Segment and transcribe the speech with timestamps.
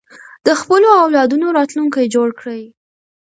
[0.45, 2.63] د خپلو اولادونو راتلونکی جوړ کړئ.